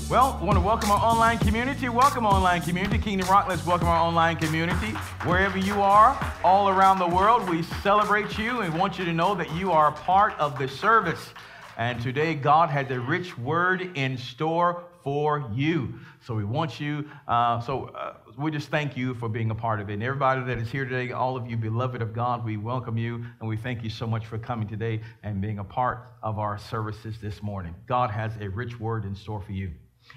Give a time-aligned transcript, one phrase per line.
[0.09, 1.87] Well, I want to welcome our online community.
[1.89, 2.97] Welcome, online community.
[2.97, 4.91] Kingdom Rock, let's welcome our online community.
[5.23, 9.33] Wherever you are, all around the world, we celebrate you and want you to know
[9.35, 11.29] that you are a part of the service.
[11.77, 15.93] And today, God has a rich word in store for you.
[16.25, 19.79] So we want you, uh, so uh, we just thank you for being a part
[19.79, 19.93] of it.
[19.93, 23.25] And everybody that is here today, all of you beloved of God, we welcome you
[23.39, 26.59] and we thank you so much for coming today and being a part of our
[26.59, 27.73] services this morning.
[27.87, 29.71] God has a rich word in store for you.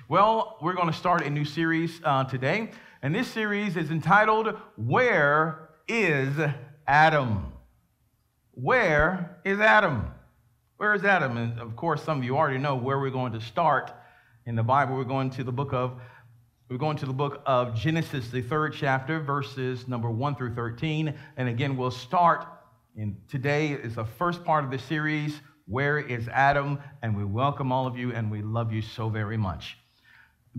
[0.06, 4.54] Well, we're going to start a new series uh, today, and this series is entitled
[4.76, 6.34] Where is
[6.86, 7.54] Adam?
[8.52, 10.10] Where is Adam?
[10.76, 11.38] Where is Adam?
[11.38, 13.92] And of course, some of you already know where we're going to start
[14.44, 14.94] in the Bible.
[14.94, 15.98] We're going to the book of
[16.70, 21.12] we're going to the book of Genesis, the third chapter, verses number 1 through 13.
[21.36, 22.46] And again, we'll start
[22.94, 26.78] in today is the first part of the series, Where is Adam?
[27.02, 29.78] And we welcome all of you and we love you so very much.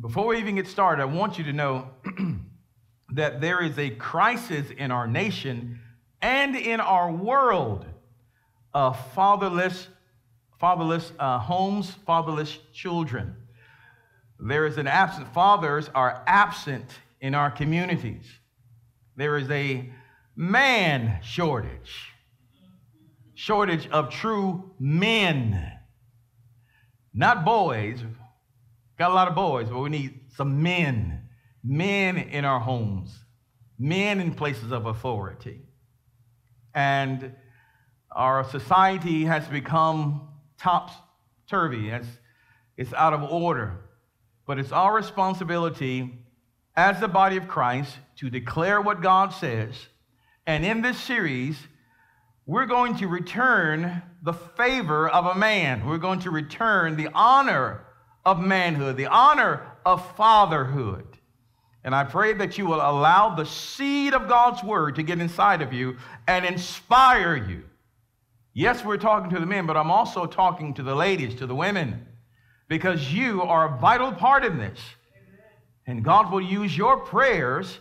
[0.02, 1.90] Before we even get started, I want you to know
[3.14, 5.80] that there is a crisis in our nation
[6.22, 7.86] and in our world
[8.74, 9.88] of fatherless,
[10.60, 13.38] fatherless uh, homes, fatherless children.
[14.42, 16.86] There is an absent, fathers are absent
[17.20, 18.26] in our communities.
[19.16, 19.90] There is a
[20.36, 22.12] man shortage,
[23.36, 25.72] shortage of true men,
[27.14, 28.00] not boys,
[29.02, 31.28] Got a lot of boys, but we need some men.
[31.64, 33.18] Men in our homes,
[33.80, 35.64] men in places of authority.
[36.76, 37.34] And
[38.12, 40.30] our society has become
[40.60, 41.90] topsy-turvy.
[41.90, 42.08] It's,
[42.78, 43.80] it's out of order.
[44.46, 46.20] But it's our responsibility
[46.76, 49.76] as the body of Christ to declare what God says.
[50.46, 51.58] And in this series,
[52.46, 55.86] we're going to return the favor of a man.
[55.86, 57.86] We're going to return the honor
[58.26, 61.08] of manhood, the honor of fatherhood.
[61.84, 65.62] And I pray that you will allow the seed of God's word to get inside
[65.62, 65.98] of you
[66.28, 67.64] and inspire you.
[68.54, 71.56] Yes, we're talking to the men, but I'm also talking to the ladies, to the
[71.56, 72.06] women,
[72.72, 74.80] because you are a vital part in this.
[75.88, 77.80] And God will use your prayers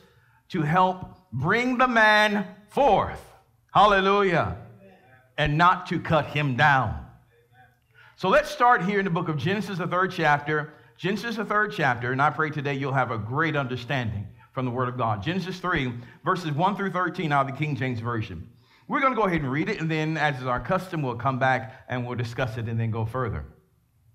[0.48, 3.22] to help bring the man forth.
[3.72, 4.56] Hallelujah.
[5.38, 7.06] And not to cut him down.
[8.16, 10.72] So let's start here in the book of Genesis, the third chapter.
[10.96, 14.72] Genesis, the third chapter, and I pray today you'll have a great understanding from the
[14.72, 15.22] Word of God.
[15.22, 15.92] Genesis 3,
[16.24, 18.50] verses 1 through 13 out of the King James Version.
[18.88, 21.14] We're going to go ahead and read it, and then, as is our custom, we'll
[21.14, 23.44] come back and we'll discuss it and then go further.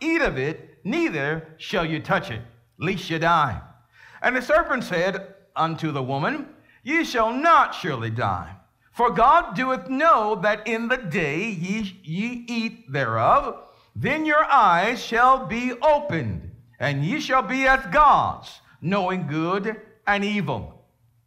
[0.00, 2.42] eat of it, neither shall you touch it,
[2.78, 3.60] lest you die.
[4.22, 6.48] And the serpent said unto the woman,
[6.82, 8.56] Ye shall not surely die.
[8.92, 15.02] For God doeth know that in the day ye, ye eat thereof, then your eyes
[15.02, 20.84] shall be opened, and ye shall be as gods, knowing good and evil.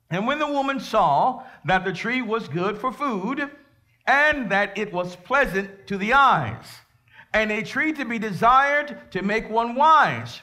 [0.09, 3.50] And when the woman saw that the tree was good for food,
[4.05, 6.66] and that it was pleasant to the eyes,
[7.34, 10.41] and a tree to be desired to make one wise,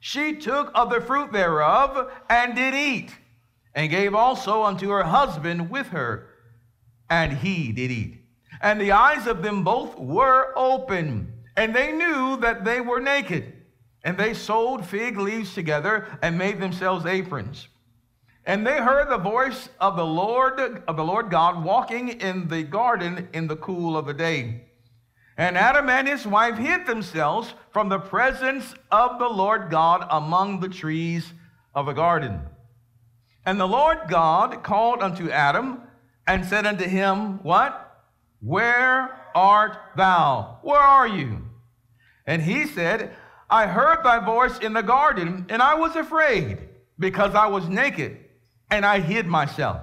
[0.00, 3.14] she took of the fruit thereof and did eat,
[3.74, 6.28] and gave also unto her husband with her
[7.12, 8.24] and he did eat.
[8.62, 13.52] And the eyes of them both were open, and they knew that they were naked.
[14.02, 17.68] And they sewed fig leaves together and made themselves aprons.
[18.46, 22.62] And they heard the voice of the Lord of the Lord God walking in the
[22.62, 24.62] garden in the cool of the day.
[25.36, 30.60] And Adam and his wife hid themselves from the presence of the Lord God among
[30.60, 31.32] the trees
[31.74, 32.40] of the garden.
[33.44, 35.80] And the Lord God called unto Adam
[36.26, 37.88] and said unto him, What?
[38.40, 40.58] Where art thou?
[40.62, 41.42] Where are you?
[42.26, 43.14] And he said,
[43.48, 46.68] I heard thy voice in the garden, and I was afraid
[46.98, 48.18] because I was naked,
[48.70, 49.82] and I hid myself.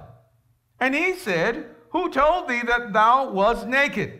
[0.80, 4.19] And he said, Who told thee that thou was naked?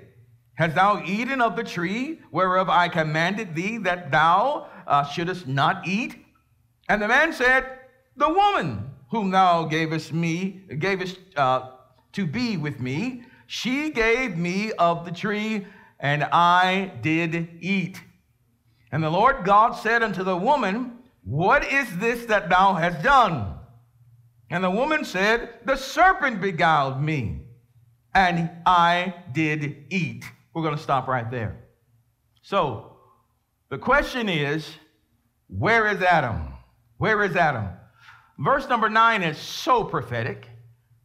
[0.60, 5.88] Hast thou eaten of the tree whereof I commanded thee that thou uh, shouldest not
[5.88, 6.16] eat?
[6.86, 7.78] And the man said,
[8.18, 11.70] The woman whom thou gavest me, gavest uh,
[12.12, 15.66] to be with me, she gave me of the tree,
[15.98, 17.98] and I did eat.
[18.92, 23.54] And the Lord God said unto the woman, What is this that thou hast done?
[24.50, 27.46] And the woman said, The serpent beguiled me,
[28.14, 30.26] and I did eat.
[30.54, 31.64] We're going to stop right there.
[32.42, 32.96] So,
[33.68, 34.68] the question is,
[35.48, 36.54] where is Adam?
[36.98, 37.68] Where is Adam?
[38.38, 40.48] Verse number nine is so prophetic.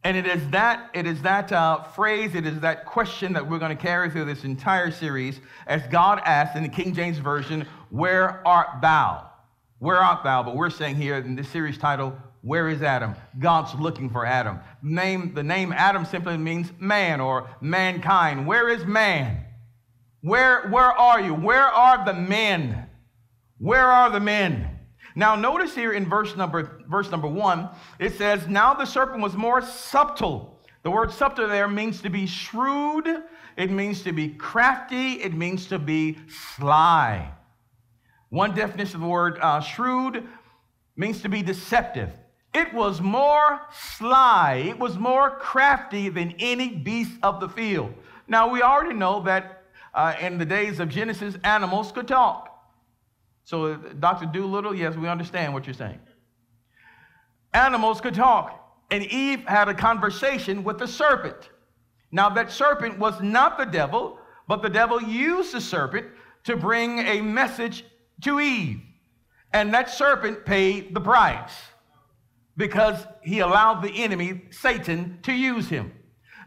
[0.02, 3.58] And it is that, it is that uh, phrase, it is that question that we're
[3.58, 7.66] going to carry through this entire series as God asked in the King James Version,
[7.90, 9.30] Where art thou?
[9.78, 10.42] Where art thou?
[10.42, 12.16] But we're saying here in this series title,
[12.46, 13.16] Where is Adam?
[13.40, 14.60] God's looking for Adam.
[14.80, 18.46] Name, the name Adam simply means man or mankind.
[18.46, 19.44] Where is man?
[20.20, 21.34] Where, where are you?
[21.34, 22.86] Where are the men?
[23.58, 24.78] Where are the men?
[25.16, 29.34] Now, notice here in verse number, verse number one, it says, Now the serpent was
[29.34, 30.60] more subtle.
[30.84, 33.08] The word subtle there means to be shrewd,
[33.56, 37.28] it means to be crafty, it means to be sly.
[38.28, 40.28] One definition of the word uh, shrewd
[40.96, 42.12] means to be deceptive.
[42.56, 47.92] It was more sly, it was more crafty than any beast of the field.
[48.28, 52.58] Now, we already know that uh, in the days of Genesis, animals could talk.
[53.44, 54.24] So, Dr.
[54.24, 56.00] Dolittle, yes, we understand what you're saying.
[57.52, 58.58] Animals could talk,
[58.90, 61.50] and Eve had a conversation with the serpent.
[62.10, 64.18] Now, that serpent was not the devil,
[64.48, 66.06] but the devil used the serpent
[66.44, 67.84] to bring a message
[68.22, 68.80] to Eve.
[69.52, 71.52] And that serpent paid the price
[72.56, 75.92] because he allowed the enemy, Satan, to use him.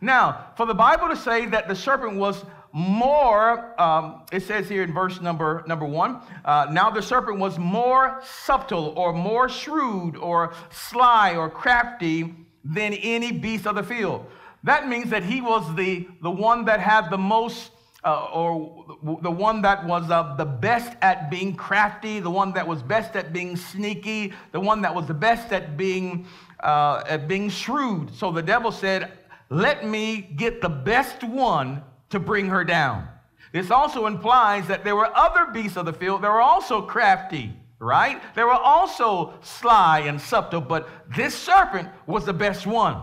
[0.02, 4.84] Now, for the Bible to say that the serpent was more, um, it says here
[4.84, 10.16] in verse number, number one, uh, now the serpent was more subtle or more shrewd
[10.16, 14.26] or sly or crafty than any beast of the field.
[14.64, 17.72] That means that he was the, the one that had the most,
[18.04, 18.86] uh, or
[19.22, 23.16] the one that was uh, the best at being crafty, the one that was best
[23.16, 26.26] at being sneaky, the one that was the best at being,
[26.62, 28.14] uh, at being shrewd.
[28.16, 29.12] So the devil said,
[29.50, 33.08] Let me get the best one to bring her down.
[33.52, 37.52] This also implies that there were other beasts of the field that were also crafty,
[37.80, 38.22] right?
[38.36, 43.02] They were also sly and subtle, but this serpent was the best one,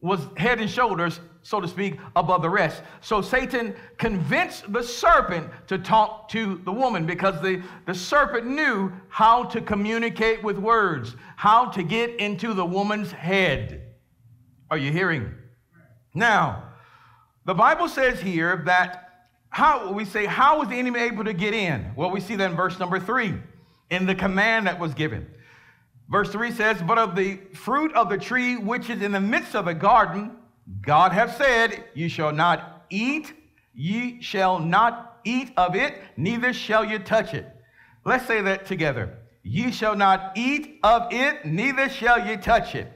[0.00, 2.82] was head and shoulders, so to speak, above the rest.
[3.02, 8.90] So Satan convinced the serpent to talk to the woman because the, the serpent knew
[9.08, 13.82] how to communicate with words, how to get into the woman's head.
[14.70, 15.34] Are you hearing?
[16.14, 16.70] Now,
[17.44, 19.02] the Bible says here that
[19.50, 21.92] how we say, how was the enemy able to get in?
[21.94, 23.34] Well, we see that in verse number three,
[23.90, 25.28] in the command that was given.
[26.08, 29.54] Verse 3 says, But of the fruit of the tree which is in the midst
[29.54, 30.36] of the garden,
[30.80, 33.32] God hath said, You shall not eat,
[33.74, 37.46] ye shall not eat of it, neither shall you touch it.
[38.04, 39.18] Let's say that together.
[39.42, 42.90] Ye shall not eat of it, neither shall ye touch it.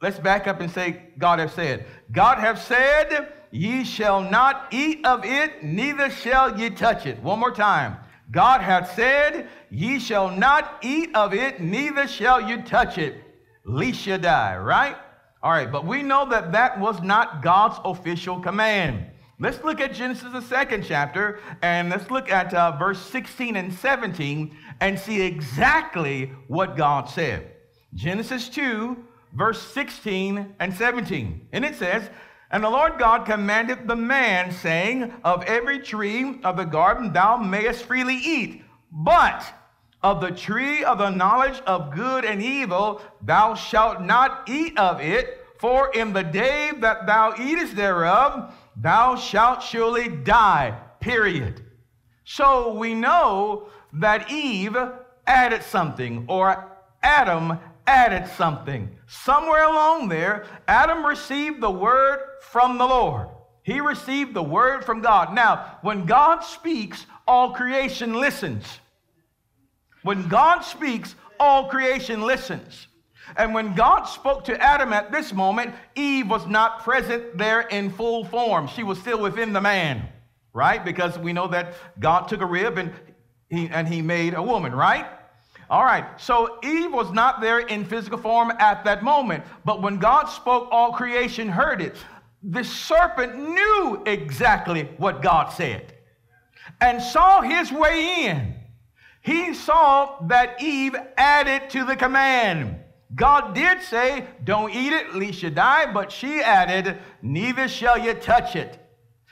[0.00, 1.86] Let's back up and say, God hath said.
[2.12, 7.20] God hath said, Ye shall not eat of it, neither shall ye touch it.
[7.22, 7.96] One more time.
[8.30, 13.22] God hath said, Ye shall not eat of it, neither shall you touch it,
[13.64, 14.96] lest you die, right?
[15.42, 19.06] All right, but we know that that was not God's official command.
[19.40, 23.72] Let's look at Genesis, the second chapter, and let's look at uh, verse 16 and
[23.72, 27.52] 17 and see exactly what God said.
[27.94, 28.96] Genesis 2,
[29.34, 31.48] verse 16 and 17.
[31.52, 32.10] And it says,
[32.50, 37.36] and the Lord God commanded the man, saying, Of every tree of the garden thou
[37.36, 39.44] mayest freely eat, but
[40.02, 45.00] of the tree of the knowledge of good and evil thou shalt not eat of
[45.00, 50.78] it, for in the day that thou eatest thereof, thou shalt surely die.
[51.00, 51.64] Period.
[52.24, 54.76] So we know that Eve
[55.26, 56.70] added something, or
[57.02, 58.88] Adam added something.
[59.06, 63.28] Somewhere along there, Adam received the word from the Lord.
[63.62, 65.34] He received the word from God.
[65.34, 68.64] Now, when God speaks, all creation listens.
[70.02, 72.86] When God speaks, all creation listens.
[73.36, 77.90] And when God spoke to Adam at this moment, Eve was not present there in
[77.90, 78.68] full form.
[78.68, 80.08] She was still within the man,
[80.52, 80.82] right?
[80.84, 82.92] Because we know that God took a rib and
[83.50, 85.06] he, and he made a woman, right?
[85.70, 89.98] All right, so Eve was not there in physical form at that moment, but when
[89.98, 91.96] God spoke, all creation heard it.
[92.42, 95.92] The serpent knew exactly what God said
[96.80, 98.54] and saw his way in.
[99.28, 102.76] He saw that Eve added to the command.
[103.14, 108.14] God did say, Don't eat it, lest you die, but she added, Neither shall you
[108.14, 108.78] touch it.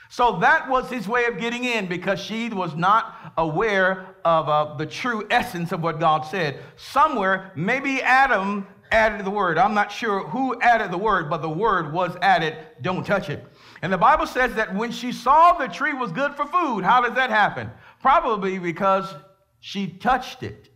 [0.09, 4.75] So that was his way of getting in because she was not aware of uh,
[4.75, 6.59] the true essence of what God said.
[6.75, 9.57] Somewhere, maybe Adam added the word.
[9.57, 13.43] I'm not sure who added the word, but the word was added, don't touch it.
[13.81, 17.01] And the Bible says that when she saw the tree was good for food, how
[17.01, 17.71] does that happen?
[17.99, 19.15] Probably because
[19.67, 20.69] she touched it.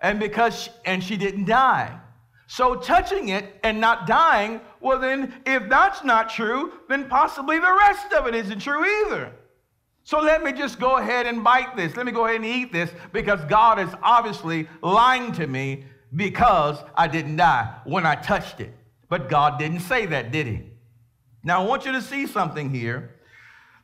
[0.00, 1.96] And because and she didn't die.
[2.48, 7.76] So touching it and not dying, well then if that's not true, then possibly the
[7.78, 9.32] rest of it isn't true either.
[10.02, 11.94] So let me just go ahead and bite this.
[11.94, 15.84] Let me go ahead and eat this because God is obviously lying to me
[16.16, 18.74] because I didn't die when I touched it.
[19.08, 20.64] But God didn't say that, did he?
[21.44, 23.14] Now I want you to see something here.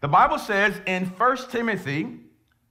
[0.01, 2.24] The Bible says in 1 Timothy,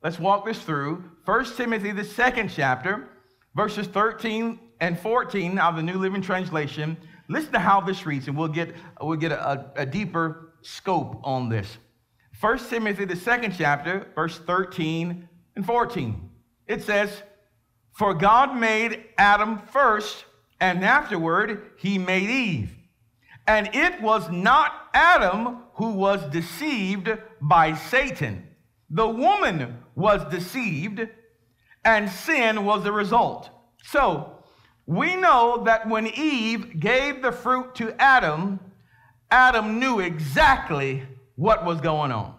[0.03, 1.03] let's walk this through.
[1.25, 3.09] 1 Timothy, the second chapter,
[3.55, 6.97] verses 13 and 14 out of the New Living Translation.
[7.29, 11.49] Listen to how this reads, and we'll get, we'll get a, a deeper scope on
[11.49, 11.77] this.
[12.39, 16.29] 1 Timothy, the second chapter, verse 13 and 14.
[16.67, 17.23] It says,
[17.93, 20.25] For God made Adam first,
[20.59, 22.75] and afterward he made Eve.
[23.47, 27.09] And it was not Adam who was deceived
[27.41, 28.47] by Satan.
[28.93, 31.07] The woman was deceived,
[31.83, 33.49] and sin was the result.
[33.85, 34.37] So,
[34.85, 38.59] we know that when Eve gave the fruit to Adam,
[39.31, 41.03] Adam knew exactly
[41.35, 42.35] what was going on.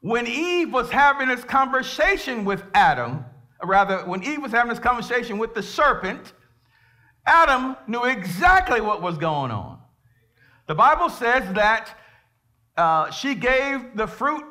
[0.00, 3.24] When Eve was having this conversation with Adam,
[3.62, 6.34] rather, when Eve was having this conversation with the serpent,
[7.24, 9.78] Adam knew exactly what was going on.
[10.66, 11.96] The Bible says that
[12.76, 14.44] uh, she gave the fruit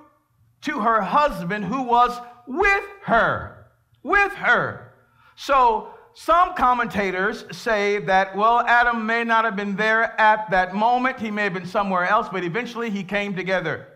[0.61, 3.67] to her husband who was with her.
[4.03, 4.93] With her.
[5.35, 11.19] So some commentators say that, well, Adam may not have been there at that moment.
[11.19, 13.87] He may have been somewhere else, but eventually he came together.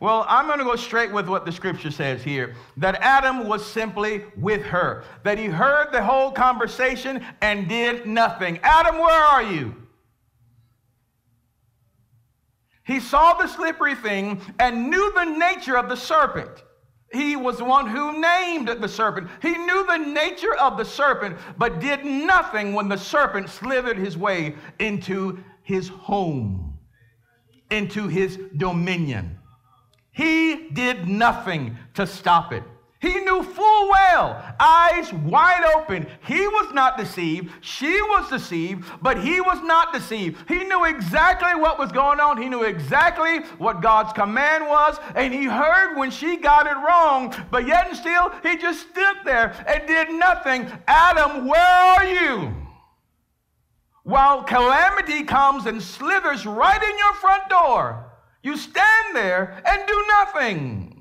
[0.00, 3.64] Well, I'm going to go straight with what the scripture says here that Adam was
[3.64, 8.58] simply with her, that he heard the whole conversation and did nothing.
[8.62, 9.74] Adam, where are you?
[12.84, 16.62] He saw the slippery thing and knew the nature of the serpent.
[17.12, 19.30] He was the one who named the serpent.
[19.40, 24.18] He knew the nature of the serpent, but did nothing when the serpent slithered his
[24.18, 26.78] way into his home,
[27.70, 29.38] into his dominion.
[30.10, 32.64] He did nothing to stop it.
[33.04, 36.06] He knew full well, eyes wide open.
[36.26, 37.52] He was not deceived.
[37.60, 40.48] She was deceived, but he was not deceived.
[40.48, 42.40] He knew exactly what was going on.
[42.40, 47.34] He knew exactly what God's command was, and he heard when she got it wrong,
[47.50, 50.66] but yet and still, he just stood there and did nothing.
[50.88, 52.54] Adam, where are you?
[54.04, 60.04] While calamity comes and slithers right in your front door, you stand there and do
[60.08, 60.93] nothing.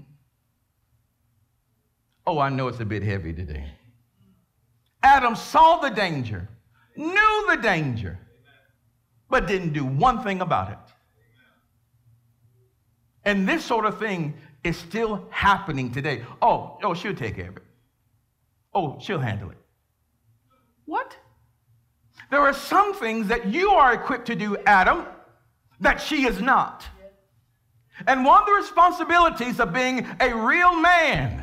[2.25, 3.65] Oh, I know it's a bit heavy today.
[5.01, 6.47] Adam saw the danger,
[6.95, 8.17] knew the danger,
[9.29, 10.77] but didn't do one thing about it.
[13.25, 16.23] And this sort of thing is still happening today.
[16.41, 17.63] Oh, oh, she'll take care of it.
[18.73, 19.57] Oh, she'll handle it.
[20.85, 21.17] What?
[22.31, 25.05] There are some things that you are equipped to do, Adam,
[25.79, 26.85] that she is not.
[28.07, 31.42] And one of the responsibilities of being a real man,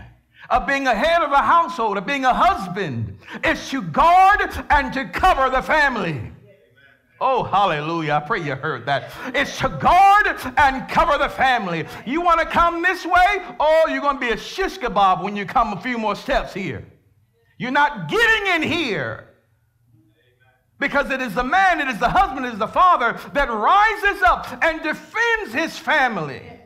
[0.50, 4.40] of being a head of a household, of being a husband, is to guard
[4.70, 6.20] and to cover the family.
[7.20, 8.14] Oh, hallelujah.
[8.14, 9.12] I pray you heard that.
[9.34, 10.26] It's to guard
[10.56, 11.86] and cover the family.
[12.06, 13.42] You want to come this way?
[13.60, 16.54] Oh, you're going to be a shish kebab when you come a few more steps
[16.54, 16.84] here.
[17.58, 19.26] You're not getting in here.
[20.78, 24.22] Because it is the man, it is the husband, it is the father that rises
[24.22, 26.59] up and defends his family.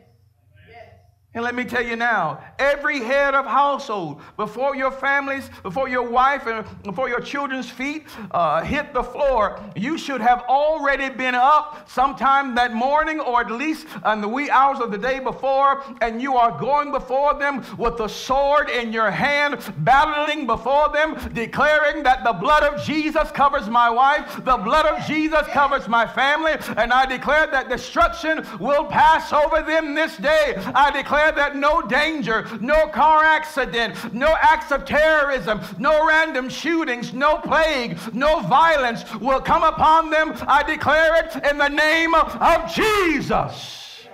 [1.34, 6.08] And let me tell you now, every head of household, before your families, before your
[6.08, 11.34] wife, and before your children's feet uh, hit the floor, you should have already been
[11.34, 15.82] up sometime that morning or at least in the wee hours of the day before,
[16.00, 21.18] and you are going before them with the sword in your hand, battling before them,
[21.32, 26.06] declaring that the blood of Jesus covers my wife, the blood of Jesus covers my
[26.06, 30.54] family, and I declare that destruction will pass over them this day.
[30.76, 36.48] I declare declare that no danger, no car accident, no acts of terrorism, no random
[36.48, 40.34] shootings, no plague, no violence will come upon them.
[40.46, 44.06] I declare it in the name of Jesus.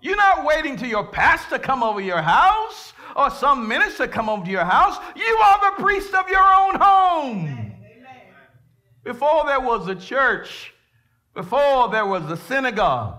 [0.00, 4.44] You're not waiting till your pastor come over your house or some minister come over
[4.44, 4.98] to your house.
[5.16, 7.72] You are the priest of your own home.
[9.02, 10.72] Before there was a church,
[11.34, 13.18] before there was a synagogue,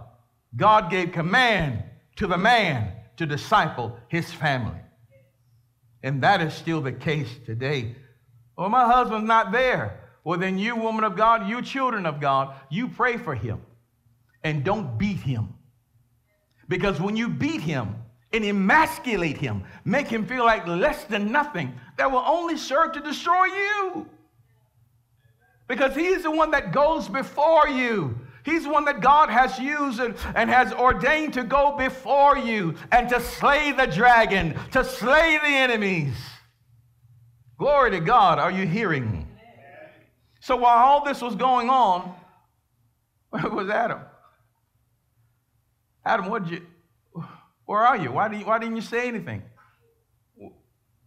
[0.56, 1.84] God gave command
[2.17, 4.79] to the man to disciple his family.
[6.03, 7.95] And that is still the case today.
[8.57, 10.01] Well, my husband's not there.
[10.24, 13.62] Well, then, you, woman of God, you children of God, you pray for him
[14.43, 15.53] and don't beat him.
[16.67, 17.95] Because when you beat him
[18.33, 23.00] and emasculate him, make him feel like less than nothing, that will only serve to
[23.00, 24.05] destroy you.
[25.67, 28.17] Because he's the one that goes before you.
[28.48, 33.10] He's one that God has used and, and has ordained to go before you and
[33.10, 36.16] to slay the dragon, to slay the enemies.
[37.60, 38.39] Glory to God.
[38.39, 39.27] Are you hearing?
[40.39, 42.16] So while all this was going on,
[43.32, 44.00] where was Adam?
[46.06, 46.62] Adam, what you,
[47.66, 48.13] where are you?
[48.13, 48.46] Why, you?
[48.46, 49.44] why didn't you say anything?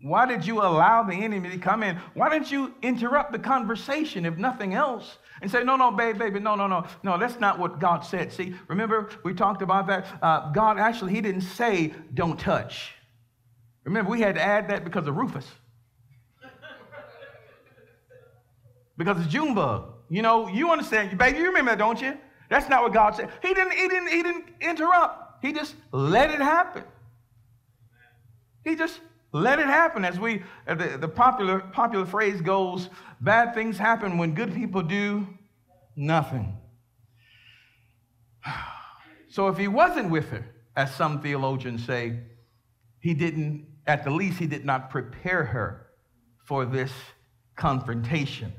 [0.02, 1.96] Why did you allow the enemy to come in?
[2.14, 6.40] Why didn't you interrupt the conversation, if nothing else, and say, no, no, babe, baby,
[6.40, 8.32] no, no, no, no, that's not what God said.
[8.32, 10.06] See, remember we talked about that?
[10.22, 12.94] Uh, God actually, He didn't say, don't touch.
[13.84, 15.46] Remember, we had to add that because of Rufus.
[18.96, 19.92] because of Junebug.
[20.08, 22.16] You know, you understand, baby, you remember that, don't you?
[22.48, 23.30] That's not what God said.
[23.42, 25.44] He didn't, he didn't, he didn't interrupt.
[25.44, 26.84] He just let it happen.
[28.64, 29.00] He just
[29.32, 30.04] let it happen.
[30.04, 32.88] As we, uh, the, the popular, popular phrase goes,
[33.20, 35.26] bad things happen when good people do
[35.96, 36.56] nothing.
[39.32, 40.44] So if he wasn't with her,
[40.74, 42.18] as some theologians say,
[42.98, 45.86] he didn't, at the least, he did not prepare her
[46.44, 46.90] for this
[47.54, 48.52] confrontation.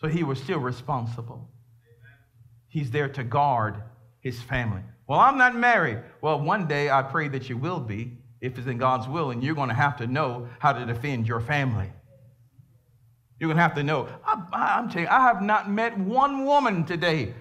[0.00, 1.50] So he was still responsible.
[2.68, 3.82] He's there to guard
[4.20, 4.82] his family.
[5.08, 5.98] Well, I'm not married.
[6.20, 9.42] Well, one day I pray that you will be if it's in God's will, and
[9.42, 11.90] you're going to have to know how to defend your family.
[13.38, 14.08] You're going to have to know.
[14.24, 17.34] I, am telling you, I have not met one woman today,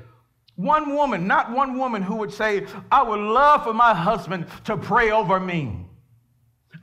[0.55, 4.77] one woman, not one woman who would say, I would love for my husband to
[4.77, 5.87] pray over me.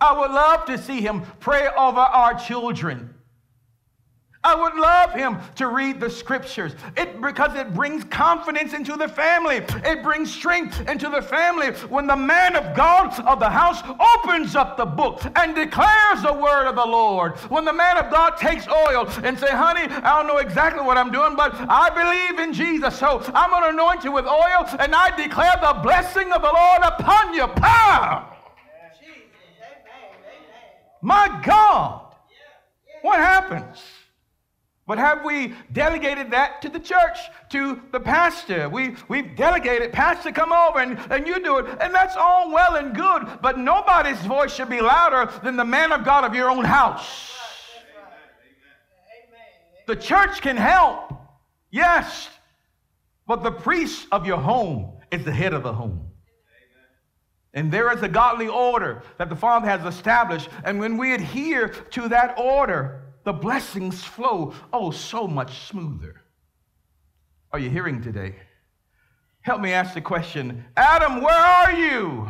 [0.00, 3.14] I would love to see him pray over our children.
[4.48, 9.06] I would love him to read the scriptures it, because it brings confidence into the
[9.06, 9.56] family.
[9.84, 13.82] It brings strength into the family when the man of God of the house
[14.16, 17.36] opens up the book and declares the word of the Lord.
[17.50, 20.96] When the man of God takes oil and say, honey, I don't know exactly what
[20.96, 22.98] I'm doing, but I believe in Jesus.
[22.98, 26.52] So I'm going to anoint you with oil and I declare the blessing of the
[26.52, 27.46] Lord upon you.
[27.48, 28.34] Power!
[31.02, 32.14] My God!
[33.02, 33.78] What happens?
[34.88, 37.18] But have we delegated that to the church,
[37.50, 38.70] to the pastor?
[38.70, 41.66] We, we've delegated, pastor, come over and, and you do it.
[41.78, 45.92] And that's all well and good, but nobody's voice should be louder than the man
[45.92, 47.34] of God of your own house.
[49.86, 51.12] The church can help,
[51.70, 52.30] yes,
[53.26, 56.08] but the priest of your home is the head of the home.
[57.52, 60.48] And there is a godly order that the Father has established.
[60.64, 66.22] And when we adhere to that order, the blessings flow oh so much smoother.
[67.52, 68.36] Are you hearing today?
[69.42, 72.26] Help me ask the question Adam, where are you?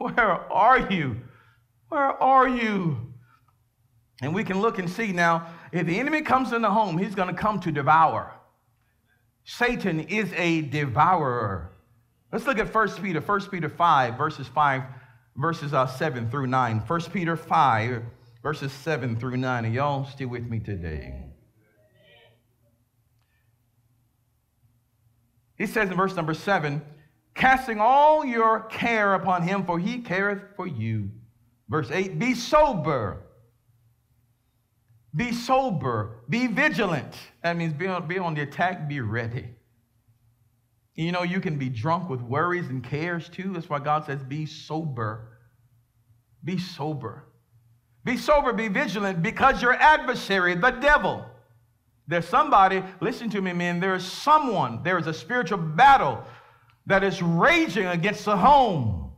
[0.00, 1.20] Where are you?
[1.88, 2.96] Where are you?
[4.22, 7.14] And we can look and see now if the enemy comes in the home, he's
[7.14, 8.32] going to come to devour.
[9.44, 11.70] Satan is a devourer.
[12.32, 14.82] Let's look at 1 Peter, 1 Peter 5, verses 5,
[15.36, 16.78] verses uh, 7 through 9.
[16.80, 18.02] 1 Peter 5,
[18.42, 19.64] verses 7 through 9.
[19.64, 21.24] Are y'all still with me today?
[25.56, 26.82] He says in verse number 7
[27.34, 31.10] casting all your care upon him, for he careth for you.
[31.68, 33.22] Verse 8 Be sober.
[35.14, 36.24] Be sober.
[36.28, 37.14] Be vigilant.
[37.42, 39.50] That means be on, be on the attack, be ready.
[40.94, 43.52] You know, you can be drunk with worries and cares too.
[43.52, 45.38] That's why God says, be sober.
[46.44, 47.24] Be sober.
[48.04, 51.24] Be sober, be vigilant, because your adversary, the devil,
[52.08, 56.24] there's somebody, listen to me, man, there is someone, there is a spiritual battle
[56.86, 59.12] that is raging against the home.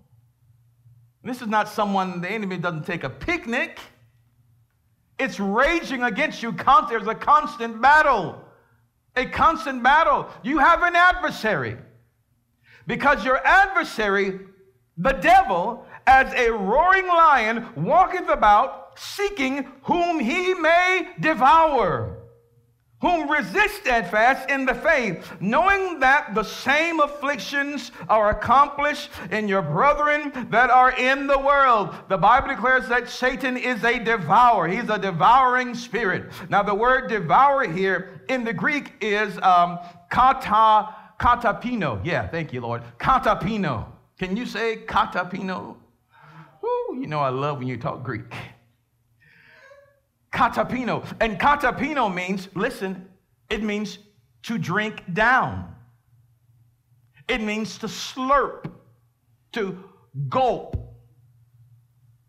[1.22, 3.80] This is not someone, the enemy doesn't take a picnic.
[5.18, 6.52] It's raging against you.
[6.88, 8.44] There's a constant battle.
[9.16, 10.28] A constant battle.
[10.42, 11.78] You have an adversary.
[12.86, 14.40] Because your adversary,
[14.98, 22.24] the devil, as a roaring lion, walketh about seeking whom he may devour
[23.04, 29.60] whom resist steadfast in the faith, knowing that the same afflictions are accomplished in your
[29.60, 31.94] brethren that are in the world.
[32.08, 36.32] The Bible declares that Satan is a devourer, he's a devouring spirit.
[36.48, 39.78] Now, the word devour here in the Greek is um,
[40.10, 42.00] kata, katapino.
[42.02, 42.82] Yeah, thank you, Lord.
[42.98, 43.84] Katapino.
[44.18, 45.76] Can you say katapino?
[46.94, 48.32] Woo, you know I love when you talk Greek.
[50.32, 51.04] Katapino.
[51.20, 53.08] And katapino means, listen,
[53.50, 53.98] it means
[54.44, 55.74] to drink down.
[57.28, 58.70] It means to slurp,
[59.52, 59.82] to
[60.28, 60.76] gulp.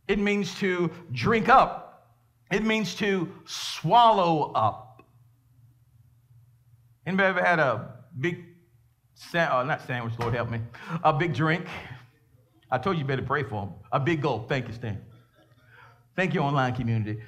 [0.07, 2.15] It means to drink up.
[2.51, 5.03] It means to swallow up.
[7.05, 8.45] Anybody ever had a big,
[9.15, 10.59] sa- uh, not sandwich, Lord help me,
[11.03, 11.65] a big drink?
[12.71, 13.73] I told you you better pray for them.
[13.91, 14.45] A big goal.
[14.47, 15.01] Thank you, Stan.
[16.15, 17.21] Thank you, online community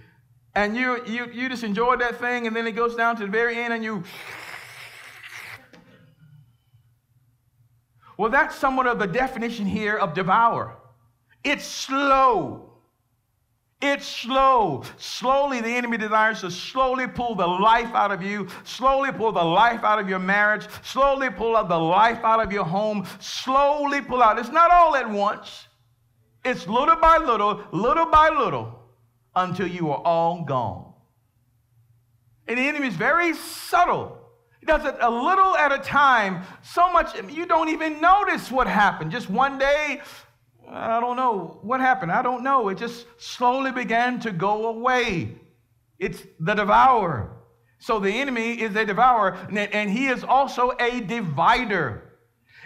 [0.58, 3.32] and you, you, you just enjoy that thing, and then it goes down to the
[3.32, 4.04] very end, and you.
[8.18, 10.76] Well, that's somewhat of the definition here of devour.
[11.44, 12.67] It's slow.
[13.80, 14.84] It's slow.
[14.98, 19.44] Slowly, the enemy desires to slowly pull the life out of you, slowly pull the
[19.44, 24.02] life out of your marriage, slowly pull out the life out of your home, slowly
[24.02, 24.40] pull out.
[24.40, 25.68] It's not all at once,
[26.44, 28.80] it's little by little, little by little
[29.36, 30.94] until you are all gone.
[32.48, 34.18] And the enemy is very subtle.
[34.60, 38.66] He does it a little at a time, so much you don't even notice what
[38.66, 39.12] happened.
[39.12, 40.02] Just one day,
[40.70, 42.12] I don't know what happened.
[42.12, 42.70] I don't know.
[42.70, 45.36] It just slowly began to go away.
[45.98, 47.32] It's the devourer.
[47.80, 52.04] So the enemy is a devourer, and he is also a divider.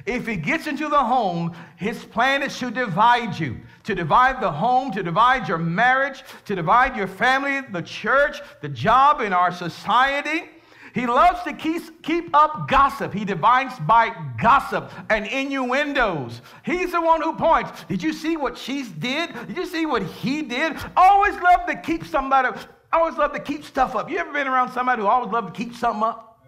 [0.05, 4.51] If he gets into the home, his plan is to divide you, to divide the
[4.51, 9.51] home, to divide your marriage, to divide your family, the church, the job in our
[9.51, 10.49] society.
[10.93, 13.13] He loves to keep, keep up gossip.
[13.13, 16.41] He divines by gossip and innuendos.
[16.63, 17.85] He's the one who points.
[17.87, 19.33] Did you see what she did?
[19.47, 20.77] Did you see what he did?
[20.97, 22.49] Always love to keep somebody,
[22.91, 24.09] always love to keep stuff up.
[24.09, 26.39] You ever been around somebody who always love to keep something up?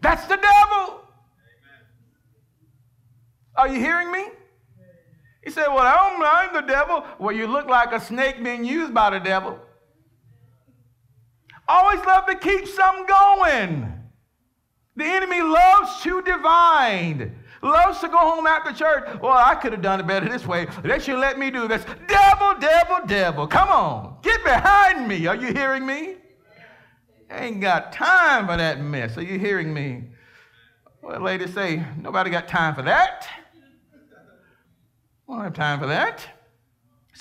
[0.00, 1.00] That's the devil.
[3.56, 4.24] Are you hearing me?
[5.44, 7.04] He said, Well, I'm, I'm the devil.
[7.18, 9.58] Well, you look like a snake being used by the devil.
[11.68, 13.92] Always love to keep something going.
[14.96, 19.08] The enemy loves to divide, loves to go home after church.
[19.22, 20.66] Well, I could have done it better this way.
[20.82, 21.84] They should let me do this.
[22.06, 23.46] Devil, devil, devil.
[23.46, 24.16] Come on.
[24.22, 25.26] Get behind me.
[25.26, 26.16] Are you hearing me?
[27.30, 29.16] I ain't got time for that mess.
[29.16, 30.04] Are you hearing me?
[31.00, 33.26] Well, ladies say, nobody got time for that.
[35.26, 36.26] We don't have time for that.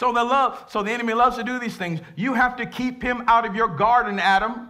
[0.02, 2.00] So the love, so the enemy loves to do these things.
[2.16, 4.70] You have to keep him out of your garden, Adam.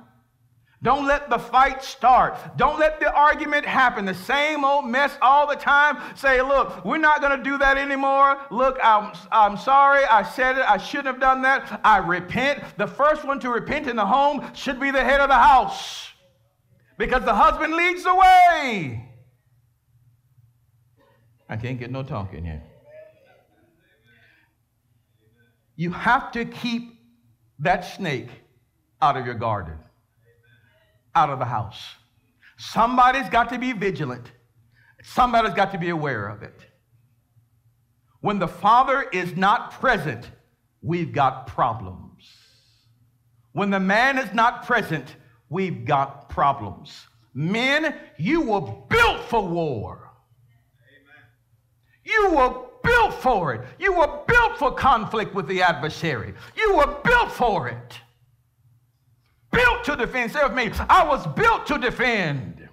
[0.84, 2.58] Don't let the fight start.
[2.58, 4.04] Don't let the argument happen.
[4.04, 6.00] The same old mess all the time.
[6.18, 8.42] Say, look, we're not going to do that anymore.
[8.52, 10.04] Look, I'm, I'm sorry.
[10.04, 10.70] I said it.
[10.70, 11.80] I shouldn't have done that.
[11.82, 12.62] I repent.
[12.78, 16.10] The first one to repent in the home should be the head of the house
[16.98, 19.10] because the husband leads the way.
[21.48, 22.64] I can't get no talking here.
[25.82, 27.00] You have to keep
[27.58, 28.30] that snake
[29.02, 29.80] out of your garden,
[31.16, 31.82] out of the house.
[32.60, 34.32] Somebody's got to be vigilant.
[35.02, 36.68] Somebody's got to be aware of it.
[38.20, 40.30] When the Father is not present,
[40.84, 42.30] we've got problems.
[43.54, 45.16] When the man is not present,
[45.50, 47.08] we've got problems.
[47.34, 50.12] Men, you were built for war.
[50.94, 51.26] Amen.
[52.04, 53.62] You were built for it.
[53.80, 56.34] You were built for conflict with the adversary.
[56.56, 58.00] You were built for it.
[59.52, 60.32] Built to defend.
[60.32, 62.70] Say with me, I was built to defend.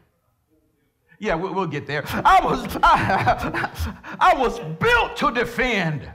[1.20, 2.04] Yeah, we'll get there.
[2.06, 6.08] I was, I, I was built to defend.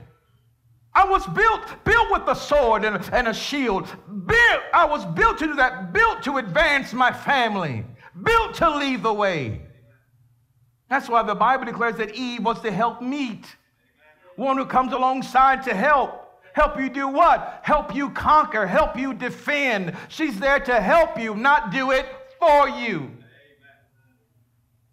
[0.94, 3.86] I was built, built with a sword and, and a shield.
[4.26, 7.84] Built, I was built to do that, built to advance my family,
[8.22, 9.62] built to lead the way.
[10.88, 13.56] That's why the Bible declares that Eve was to help meet,
[14.36, 16.20] one who comes alongside to help.
[16.54, 17.60] Help you do what?
[17.62, 19.96] Help you conquer, help you defend.
[20.08, 22.06] She's there to help you, not do it
[22.38, 22.98] for you.
[22.98, 23.16] Amen.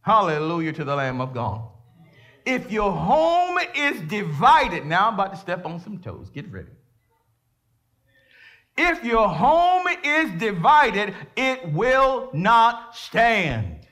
[0.02, 1.62] Hallelujah to the Lamb of God.
[2.46, 6.32] If your home is divided, now I'm about to step on some toes.
[6.32, 6.70] Get ready.
[8.78, 13.86] If your home is divided, it will not stand.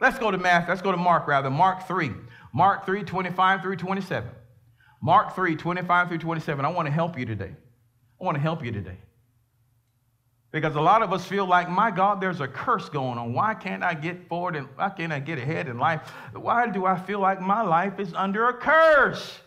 [0.00, 0.68] Let's go to Math.
[0.68, 1.50] Let's go to Mark rather.
[1.50, 2.12] Mark 3.
[2.52, 4.30] Mark 3, 25 through 27.
[5.02, 6.64] Mark 3, 25 through 27.
[6.64, 7.52] I want to help you today.
[8.20, 8.98] I want to help you today.
[10.52, 13.32] Because a lot of us feel like, my God, there's a curse going on.
[13.32, 16.10] Why can't I get forward and why can't I get ahead in life?
[16.34, 19.38] Why do I feel like my life is under a curse?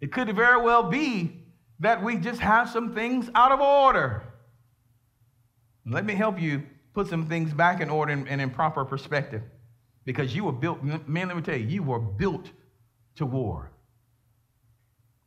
[0.00, 1.44] It could very well be
[1.78, 4.22] that we just have some things out of order.
[5.86, 9.42] Let me help you put some things back in order and, in proper perspective.
[10.04, 12.50] Because you were built, man, let me tell you, you were built
[13.16, 13.70] to war.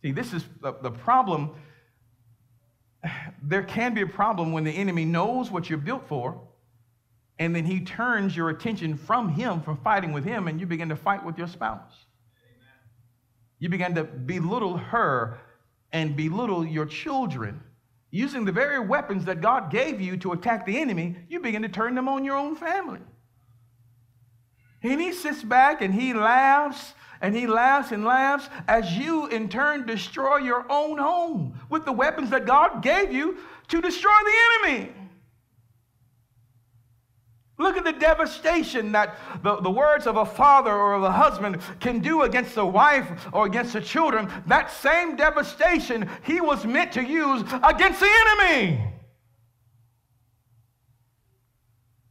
[0.02, 1.52] See, this is the, the problem.
[3.42, 6.42] There can be a problem when the enemy knows what you're built for,
[7.40, 10.90] and then he turns your attention from him, from fighting with him, and you begin
[10.90, 12.06] to fight with your spouse.
[12.44, 12.90] Amen.
[13.60, 15.40] You begin to belittle her
[15.92, 17.62] and belittle your children.
[18.12, 21.70] Using the very weapons that God gave you to attack the enemy, you begin to
[21.70, 23.02] turn them on your own family.
[24.84, 29.50] And he sits back and he laughs and he laughs and laughs as you, in
[29.50, 33.38] turn, destroy your own home with the weapons that God gave you
[33.70, 34.94] to destroy the enemy.
[37.60, 41.60] Look at the devastation that the, the words of a father or of a husband
[41.80, 44.32] can do against a wife or against the children.
[44.46, 48.94] That same devastation he was meant to use against the enemy.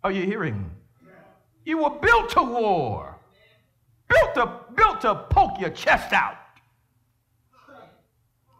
[0.02, 0.75] Are you hearing?
[1.66, 3.18] You were built to war,
[4.08, 6.36] built to, built to poke your chest out,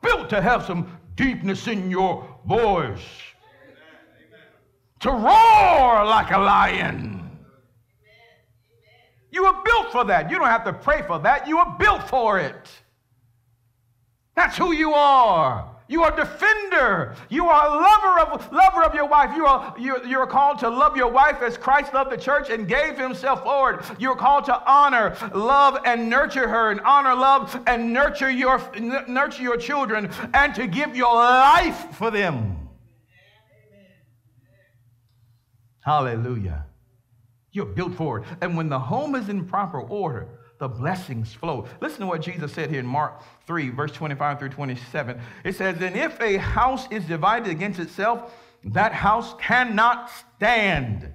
[0.03, 2.99] built to have some deepness in your voice
[4.99, 7.31] to roar like a lion.
[9.31, 10.29] You were built for that.
[10.29, 11.47] You don't have to pray for that.
[11.47, 12.69] You were built for it.
[14.35, 15.76] That's who you are.
[15.89, 17.15] You are a defender.
[17.29, 19.37] You are a lover of, lover of your wife.
[19.37, 22.67] You are, you're, you're called to love your wife as Christ loved the church and
[22.67, 23.85] gave himself forward.
[23.99, 28.61] You're called to honor, love, and nurture her, and honor, love, and nurture your,
[29.07, 32.69] nurture your children, and to give your life for them.
[35.85, 36.67] Hallelujah.
[37.53, 38.25] You're built for it.
[38.41, 41.67] And when the home is in proper order, the blessings flow.
[41.81, 45.21] Listen to what Jesus said here in Mark 3, verse 25 through 27.
[45.45, 48.33] It says, And if a house is divided against itself,
[48.65, 51.13] that house cannot stand.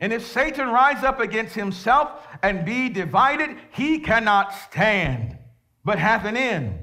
[0.00, 2.10] And if Satan rise up against himself
[2.42, 5.38] and be divided, he cannot stand,
[5.84, 6.78] but hath an end.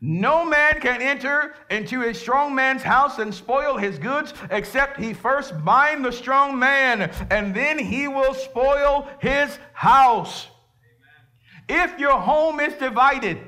[0.00, 5.14] No man can enter into a strong man's house and spoil his goods except he
[5.14, 10.48] first bind the strong man, and then he will spoil his house.
[11.68, 13.38] If your home is divided,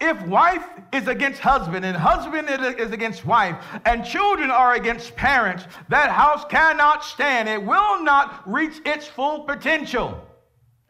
[0.00, 5.64] if wife is against husband and husband is against wife and children are against parents,
[5.88, 7.48] that house cannot stand.
[7.48, 10.26] It will not reach its full potential.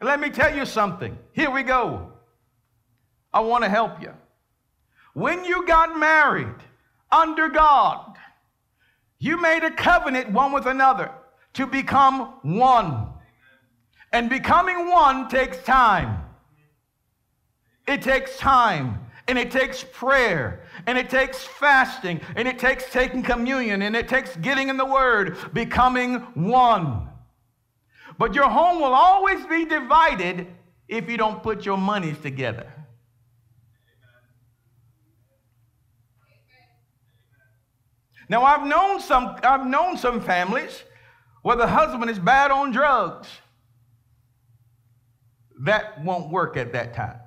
[0.01, 1.17] Let me tell you something.
[1.33, 2.13] Here we go.
[3.33, 4.13] I want to help you.
[5.13, 6.55] When you got married
[7.11, 8.17] under God,
[9.19, 11.11] you made a covenant one with another
[11.53, 13.07] to become one.
[14.13, 16.23] And becoming one takes time.
[17.87, 19.05] It takes time.
[19.27, 20.65] And it takes prayer.
[20.87, 22.21] And it takes fasting.
[22.35, 23.83] And it takes taking communion.
[23.83, 27.09] And it takes getting in the Word, becoming one.
[28.17, 30.47] But your home will always be divided
[30.87, 32.71] if you don't put your monies together.
[38.31, 40.83] Now I've known some I've known some families
[41.41, 43.27] where the husband is bad on drugs.
[45.65, 47.19] That won't work at that time.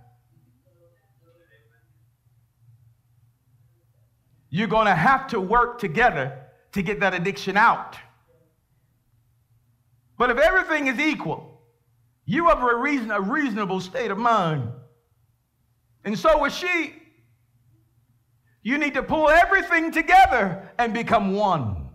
[4.49, 6.41] You're going to have to work together
[6.73, 7.99] to get that addiction out.
[10.17, 11.61] But if everything is equal,
[12.25, 14.71] you have a, reason, a reasonable state of mind.
[16.05, 16.95] And so is she.
[18.65, 21.89] You need to pull everything together and become one.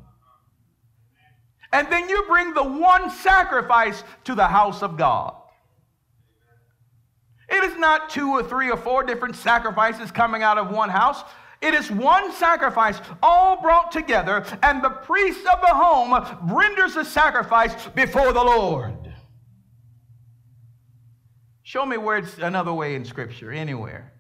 [1.74, 5.36] And then you bring the one sacrifice to the house of God.
[7.50, 11.24] It is not two or three or four different sacrifices coming out of one house.
[11.62, 17.04] It is one sacrifice, all brought together, and the priest of the home renders the
[17.04, 19.14] sacrifice before the Lord.
[21.64, 24.14] Show me where it's another way in Scripture, anywhere,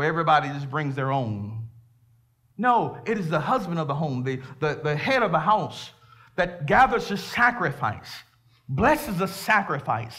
[0.00, 1.68] where everybody just brings their own.
[2.56, 5.90] No, it is the husband of the home, the, the, the head of the house,
[6.36, 8.08] that gathers the sacrifice,
[8.66, 10.16] blesses the sacrifice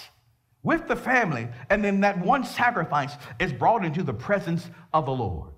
[0.61, 5.11] with the family, and then that one sacrifice is brought into the presence of the
[5.11, 5.49] Lord.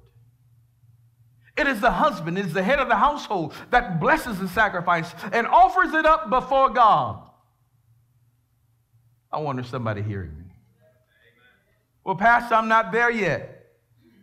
[1.58, 5.14] It is the husband, it is the head of the household that blesses the sacrifice
[5.34, 7.22] and offers it up before God.
[9.34, 10.46] I wonder somebody hearing me.
[12.06, 13.53] Well, Pastor, I'm not there yet.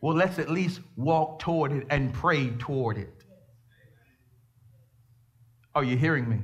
[0.00, 3.12] Well, let's at least walk toward it and pray toward it.
[5.74, 6.40] Are you hearing me?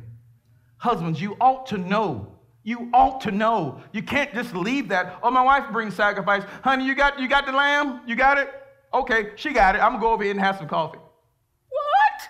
[0.78, 2.32] Husbands, you ought to know.
[2.62, 3.80] You ought to know.
[3.92, 5.18] You can't just leave that.
[5.22, 6.42] Oh, my wife brings sacrifice.
[6.62, 8.02] Honey, you got you got the lamb?
[8.06, 8.52] You got it?
[8.92, 9.78] Okay, she got it.
[9.78, 10.98] I'm gonna go over here and have some coffee.
[11.68, 12.28] What?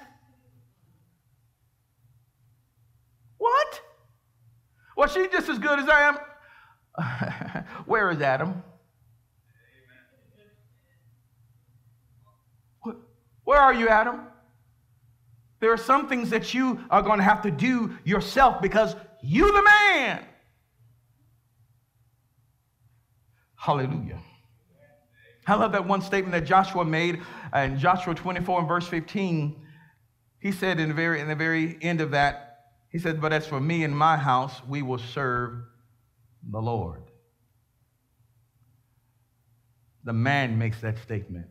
[3.39, 3.81] What?
[4.97, 6.19] Well, she's just as good as I
[6.99, 7.65] am.
[7.87, 8.63] Where is Adam?
[13.47, 14.23] Where are you, Adam?
[15.61, 19.53] There are some things that you are going to have to do yourself because you
[19.53, 20.25] the man.
[23.55, 24.19] Hallelujah.
[25.47, 27.23] I love that one statement that Joshua made
[27.55, 29.65] in Joshua 24 and verse 15.
[30.41, 33.47] He said in the very in the very end of that, he said, But as
[33.47, 35.63] for me and my house, we will serve
[36.51, 37.05] the Lord.
[40.03, 41.47] The man makes that statement.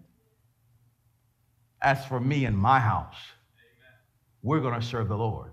[1.85, 3.15] As for me and my house,
[4.41, 5.51] we're going to serve the Lord.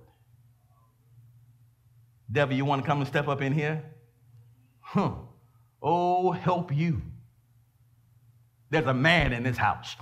[2.33, 3.85] Devil, you want to come and step up in here?
[4.81, 5.13] Huh.
[5.83, 7.03] Oh, help you.
[8.71, 9.95] There's a man in this house.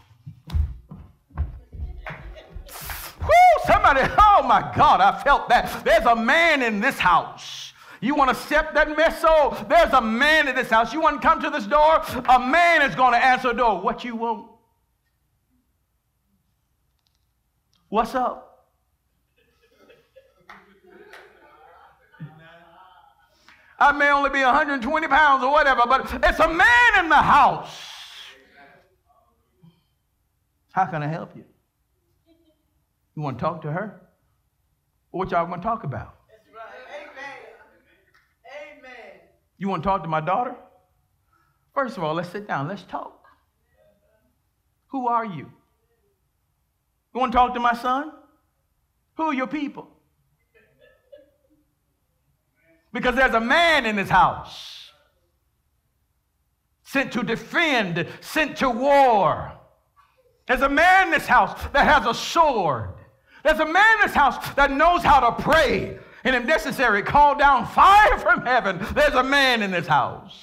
[1.36, 3.30] Woo,
[3.66, 5.84] somebody, oh my God, I felt that.
[5.84, 7.72] There's a man in this house.
[8.00, 9.20] You want to step that mess?
[9.20, 10.92] So there's a man in this house.
[10.92, 12.00] You want to come to this door?
[12.28, 13.80] A man is going to answer the door.
[13.80, 14.49] What you want?
[17.90, 18.46] What's up?
[23.80, 27.76] I may only be 120 pounds or whatever, but it's a man in the house.
[30.70, 31.44] How can I help you?
[33.16, 34.02] You want to talk to her?
[35.10, 36.14] What y'all going to talk about?
[36.94, 37.24] Amen.
[38.78, 39.20] Amen.
[39.58, 40.54] You want to talk to my daughter?
[41.74, 42.68] First of all, let's sit down.
[42.68, 43.24] Let's talk.
[44.88, 45.50] Who are you?
[47.12, 48.12] You want to talk to my son?
[49.16, 49.88] Who are your people?
[52.92, 54.90] Because there's a man in this house
[56.82, 59.52] sent to defend, sent to war.
[60.48, 62.90] There's a man in this house that has a sword.
[63.44, 65.98] There's a man in this house that knows how to pray.
[66.24, 68.84] And if necessary, call down fire from heaven.
[68.92, 70.36] There's a man in this house.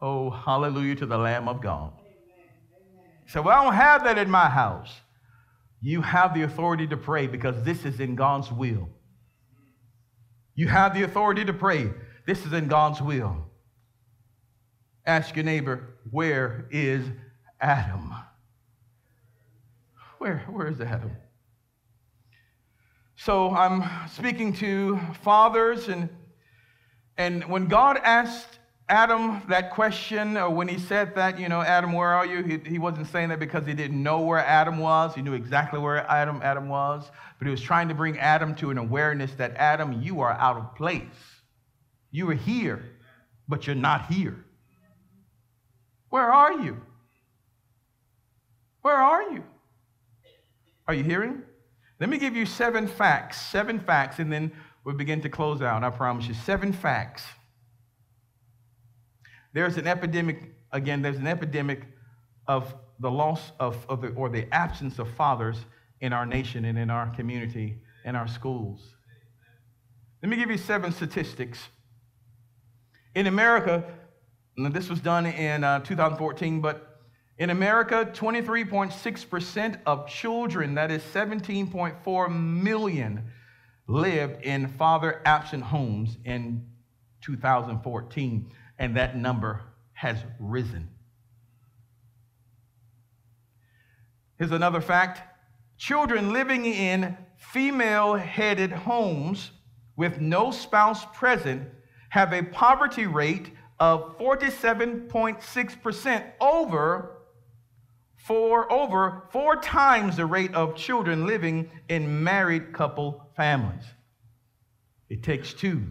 [0.00, 1.92] Oh, hallelujah to the Lamb of God.
[3.42, 4.92] Well, I don't have that in my house.
[5.80, 8.88] You have the authority to pray because this is in God's will.
[10.54, 11.92] You have the authority to pray.
[12.26, 13.36] This is in God's will.
[15.04, 17.04] Ask your neighbor, where is
[17.60, 18.14] Adam?
[20.18, 21.10] Where, where is Adam?
[23.16, 26.08] So I'm speaking to fathers, and,
[27.18, 31.94] and when God asked Adam that question, uh, when he said that, you know, Adam,
[31.94, 32.42] where are you?
[32.42, 35.14] He, he wasn't saying that because he didn't know where Adam was.
[35.14, 37.10] He knew exactly where Adam, Adam was.
[37.38, 40.58] But he was trying to bring Adam to an awareness that, Adam, you are out
[40.58, 41.00] of place.
[42.10, 42.84] You are here,
[43.48, 44.44] but you're not here.
[46.10, 46.80] Where are you?
[48.82, 49.42] Where are you?
[50.86, 51.42] Are you hearing?
[52.00, 54.52] Let me give you seven facts, seven facts, and then
[54.84, 55.82] we'll begin to close out.
[55.82, 56.34] I promise you.
[56.34, 57.24] Seven facts
[59.54, 61.86] there's an epidemic, again, there's an epidemic
[62.46, 65.64] of the loss of, of the, or the absence of fathers
[66.00, 68.94] in our nation and in our community, in our schools.
[70.22, 71.68] Let me give you seven statistics.
[73.14, 73.84] In America,
[74.56, 77.00] this was done in uh, 2014, but
[77.38, 83.24] in America, 23.6% of children, that is 17.4 million,
[83.86, 86.66] lived in father absent homes in
[87.20, 90.88] 2014 and that number has risen.
[94.38, 95.22] Here's another fact
[95.76, 99.50] children living in female headed homes
[99.96, 101.68] with no spouse present
[102.10, 107.10] have a poverty rate of 47.6% over
[108.16, 113.84] for over four times the rate of children living in married couple families.
[115.10, 115.82] It takes two.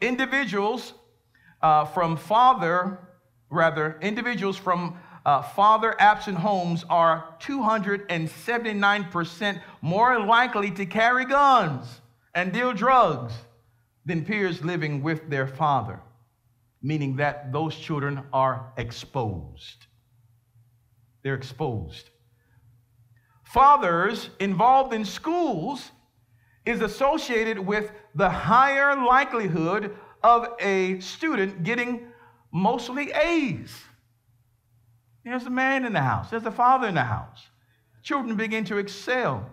[0.00, 0.94] Individuals
[1.62, 2.98] uh, from father,
[3.50, 12.00] rather, individuals from uh, father absent homes are 279% more likely to carry guns
[12.34, 13.34] and deal drugs
[14.06, 16.00] than peers living with their father,
[16.80, 19.86] meaning that those children are exposed.
[21.22, 22.08] They're exposed.
[23.44, 25.90] Fathers involved in schools
[26.64, 32.06] is associated with the higher likelihood of a student getting
[32.52, 33.70] mostly A's.
[35.24, 37.46] There's a man in the house, there's a father in the house.
[38.02, 39.48] Children begin to excel.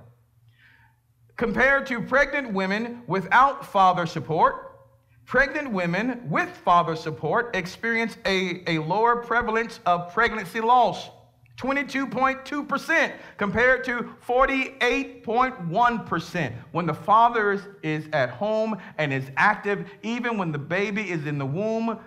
[1.36, 4.78] Compared to pregnant women without father support,
[5.26, 11.10] pregnant women with father support experience a, a lower prevalence of pregnancy loss
[11.58, 20.52] 22.2% compared to 48.1% when the father is at home and is active even when
[20.52, 21.98] the baby is in the womb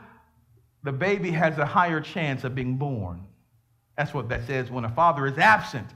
[0.84, 3.24] the baby has a higher chance of being born.
[3.96, 4.70] That's what that says.
[4.70, 5.88] When a father is absent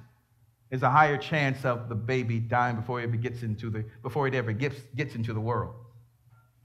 [0.73, 4.27] there's a higher chance of the baby dying before it ever gets into the before
[4.27, 5.75] it ever gets, gets into the world.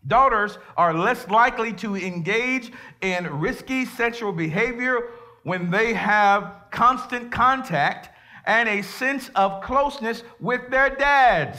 [0.07, 2.71] Daughters are less likely to engage
[3.01, 5.09] in risky sexual behavior
[5.47, 8.09] when they have constant contact
[8.45, 11.57] and a sense of closeness with their dads.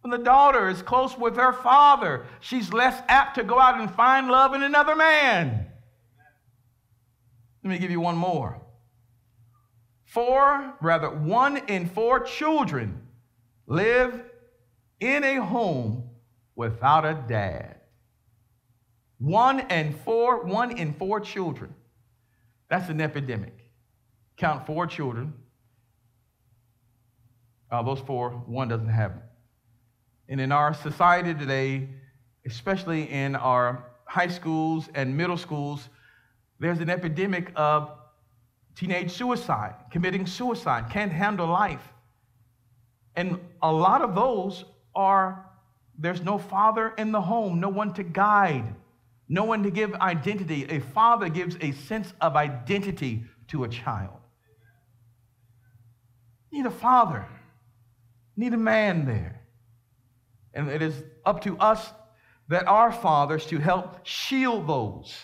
[0.00, 3.94] When the daughter is close with her father, she's less apt to go out and
[3.94, 5.66] find love in another man.
[7.62, 8.62] Let me give you one more.
[10.06, 13.02] Four, rather, one in four children
[13.66, 14.18] live
[14.98, 16.08] in a home
[16.54, 17.75] without a dad.
[19.18, 21.74] One and four, one in four children.
[22.68, 23.54] That's an epidemic.
[24.36, 25.32] Count four children.
[27.70, 29.22] Uh, those four, one doesn't have them.
[30.28, 31.88] And in our society today,
[32.46, 35.88] especially in our high schools and middle schools,
[36.58, 37.90] there's an epidemic of
[38.76, 41.92] teenage suicide, committing suicide, can't handle life.
[43.14, 44.64] And a lot of those
[44.94, 45.46] are
[45.98, 48.74] there's no father in the home, no one to guide
[49.28, 50.64] no one to give identity.
[50.64, 54.18] A father gives a sense of identity to a child.
[56.52, 57.26] need a father,
[58.36, 59.42] need a man there.
[60.54, 61.90] And it is up to us
[62.48, 65.14] that our fathers to help shield those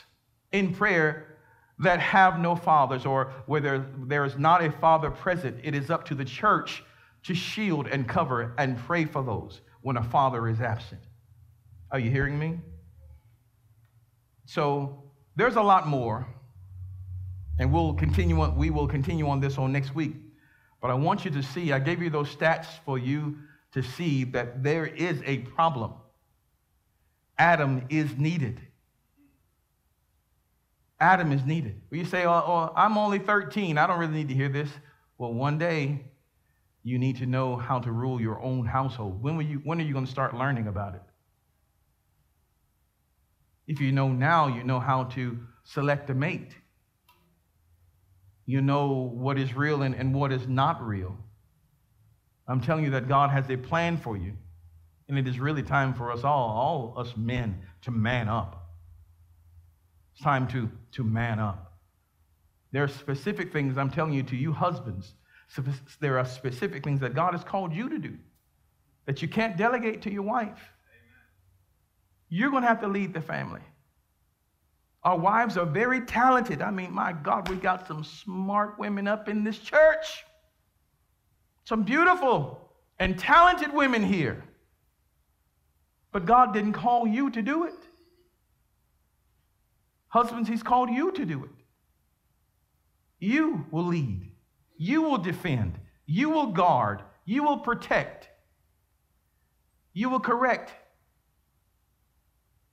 [0.51, 1.39] in prayer
[1.79, 5.59] that have no fathers or where there, there is not a father present.
[5.63, 6.85] It is up to the church
[7.25, 11.01] to shield and cover and pray for those when a father is absent.
[11.91, 12.59] Are you hearing me?
[14.53, 15.03] So
[15.35, 16.27] there's a lot more,
[17.59, 20.13] and we'll continue on, we will continue on this on next week.
[20.83, 23.39] But I want you to see, I gave you those stats for you
[23.73, 25.95] to see that there is a problem.
[27.39, 28.61] Adam is needed.
[31.01, 31.81] Adam is needed.
[31.91, 33.79] Well, you say, oh, oh, I'm only 13.
[33.79, 34.69] I don't really need to hear this.
[35.17, 36.05] Well, one day
[36.83, 39.23] you need to know how to rule your own household.
[39.23, 41.03] When, will you, when are you going to start learning about it?
[43.67, 46.55] If you know now, you know how to select a mate.
[48.47, 51.17] You know what is real and, and what is not real.
[52.49, 54.33] I'm telling you that God has a plan for you.
[55.09, 58.71] And it is really time for us all, all us men, to man up.
[60.15, 61.79] It's time to, to man up.
[62.73, 65.15] There are specific things I'm telling you to you husbands.
[66.01, 68.17] There are specific things that God has called you to do
[69.07, 70.72] that you can't delegate to your wife.
[72.35, 73.61] You're going to have to lead the family.
[75.05, 76.63] Our wives are very talented.
[76.63, 80.25] I mean, my God, we got some smart women up in this church.
[81.65, 84.43] Some beautiful and talented women here.
[86.11, 87.75] But God didn't call you to do it.
[90.09, 91.51] Husbands, He's called you to do it.
[93.19, 94.33] You will lead,
[94.79, 98.31] you will defend, you will guard, you will protect,
[99.93, 100.73] you will correct,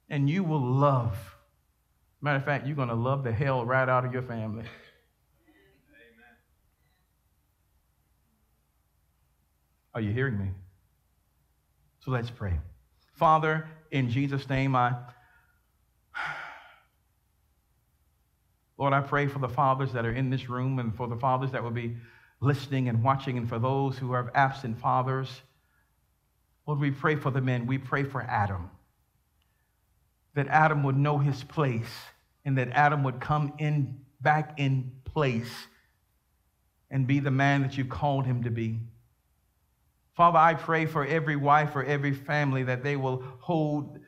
[0.09, 1.17] and you will love.
[2.21, 4.63] Matter of fact, you're going to love the hell right out of your family.
[4.63, 4.69] Amen.
[9.93, 10.49] Are you hearing me?
[12.03, 12.59] So let's pray.
[13.13, 14.95] Father, in Jesus' name, I.
[18.77, 21.51] Lord, I pray for the fathers that are in this room and for the fathers
[21.51, 21.97] that will be
[22.39, 25.41] listening and watching, and for those who have absent fathers.
[26.65, 27.67] Lord, we pray for the men.
[27.67, 28.69] We pray for Adam.
[30.35, 31.89] That Adam would know his place
[32.45, 35.51] and that Adam would come in back in place
[36.91, 38.79] and be the man that you called him to be.
[40.15, 43.99] Father, I pray for every wife or every family that they will hold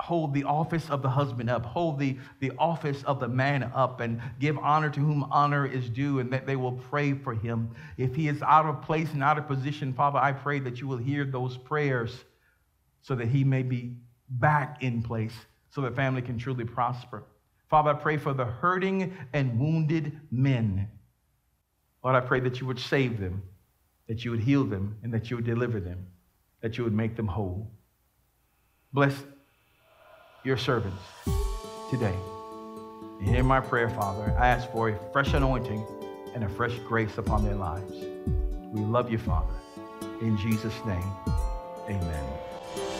[0.00, 4.00] hold the office of the husband up, hold the, the office of the man up,
[4.00, 7.70] and give honor to whom honor is due, and that they will pray for him.
[7.96, 10.86] If he is out of place and out of position, Father, I pray that you
[10.86, 12.24] will hear those prayers
[13.02, 13.96] so that he may be
[14.28, 15.34] back in place,
[15.70, 17.24] so that family can truly prosper.
[17.68, 20.88] Father, I pray for the hurting and wounded men.
[22.02, 23.42] Lord, I pray that you would save them,
[24.06, 26.06] that you would heal them, and that you would deliver them,
[26.60, 27.70] that you would make them whole.
[28.92, 29.14] Bless
[30.44, 31.02] your servants
[31.90, 32.14] today.
[33.20, 34.34] And hear my prayer, Father.
[34.38, 35.84] I ask for a fresh anointing
[36.34, 37.92] and a fresh grace upon their lives.
[38.72, 39.54] We love you, Father.
[40.22, 41.10] In Jesus' name,
[41.88, 42.47] amen.